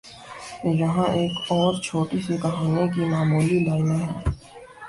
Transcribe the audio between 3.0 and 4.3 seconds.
معمولی لائنیں ہیں